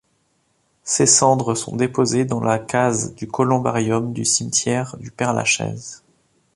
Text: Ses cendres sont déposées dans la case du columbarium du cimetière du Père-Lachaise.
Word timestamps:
Ses 0.81 1.05
cendres 1.05 1.53
sont 1.53 1.75
déposées 1.75 2.25
dans 2.25 2.39
la 2.39 2.57
case 2.57 3.13
du 3.13 3.27
columbarium 3.27 4.13
du 4.13 4.25
cimetière 4.25 4.97
du 4.97 5.11
Père-Lachaise. 5.11 6.03